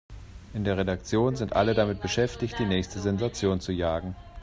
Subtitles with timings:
[0.55, 4.15] In der Redaktion sind alle damit beschäftigt, die nächste Sensation zu jagen.